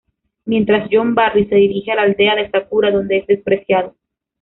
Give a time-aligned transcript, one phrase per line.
[0.45, 3.93] Mientras John Barry se dirige a la aldea de Sakura donde es despreciado.